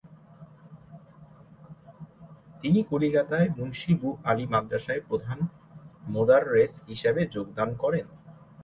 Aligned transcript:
তিনি 2.61 2.79
কলিকাতায় 2.83 3.47
মুন্সী 3.57 3.91
বু 3.93 4.09
আলী 4.23 4.45
মাদ্রাসায় 4.45 5.01
প্রধান 5.07 5.39
মোদাররেছ 6.07 6.71
হিসাবে 6.87 7.21
যোগদান 7.25 7.69
করেন। 7.75 8.05